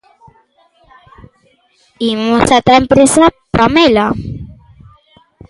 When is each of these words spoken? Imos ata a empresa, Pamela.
Imos 2.13 2.47
ata 2.57 2.71
a 2.73 2.79
empresa, 2.83 3.23
Pamela. 3.53 4.07